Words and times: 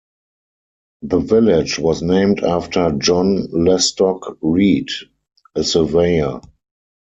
The 1.03 1.19
village 1.19 1.77
was 1.77 2.01
named 2.01 2.39
after 2.39 2.91
John 2.93 3.49
Lestock 3.53 4.39
Reid, 4.41 4.89
a 5.53 5.63
surveyor. 5.63 6.41